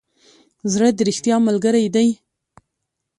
[0.71, 2.07] زړه د ریښتیا ملګری دی.